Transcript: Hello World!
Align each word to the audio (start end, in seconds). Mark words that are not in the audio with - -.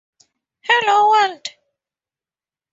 Hello 0.61 1.09
World! 1.11 1.53